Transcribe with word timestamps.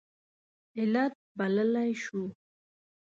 علت 0.79 1.13
بللی 1.37 1.91
شو. 2.03 2.21